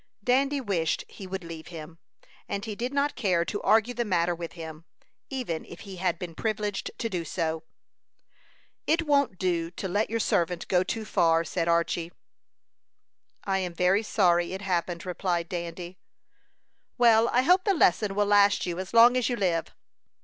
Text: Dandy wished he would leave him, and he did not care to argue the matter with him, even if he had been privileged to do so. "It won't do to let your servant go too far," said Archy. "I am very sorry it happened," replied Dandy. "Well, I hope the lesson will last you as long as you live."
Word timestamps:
Dandy 0.23 0.59
wished 0.59 1.03
he 1.07 1.27
would 1.27 1.43
leave 1.43 1.67
him, 1.67 1.99
and 2.49 2.65
he 2.65 2.73
did 2.73 2.91
not 2.91 3.15
care 3.15 3.45
to 3.45 3.61
argue 3.61 3.93
the 3.93 4.03
matter 4.03 4.33
with 4.33 4.53
him, 4.53 4.83
even 5.29 5.63
if 5.63 5.81
he 5.81 5.97
had 5.97 6.17
been 6.17 6.33
privileged 6.33 6.89
to 6.97 7.07
do 7.07 7.23
so. 7.23 7.61
"It 8.87 9.03
won't 9.05 9.37
do 9.37 9.69
to 9.69 9.87
let 9.87 10.09
your 10.09 10.19
servant 10.19 10.67
go 10.67 10.81
too 10.81 11.05
far," 11.05 11.43
said 11.43 11.67
Archy. 11.67 12.11
"I 13.43 13.59
am 13.59 13.75
very 13.75 14.01
sorry 14.01 14.53
it 14.53 14.63
happened," 14.63 15.05
replied 15.05 15.47
Dandy. 15.47 15.99
"Well, 16.97 17.27
I 17.29 17.43
hope 17.43 17.63
the 17.63 17.75
lesson 17.75 18.15
will 18.15 18.25
last 18.25 18.65
you 18.65 18.79
as 18.79 18.95
long 18.95 19.15
as 19.15 19.29
you 19.29 19.35
live." 19.35 19.67